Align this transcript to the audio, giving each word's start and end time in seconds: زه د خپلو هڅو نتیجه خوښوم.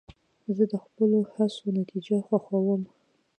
زه 0.55 0.63
د 0.71 0.73
خپلو 0.83 1.17
هڅو 1.33 1.65
نتیجه 1.79 2.17
خوښوم. 2.27 2.81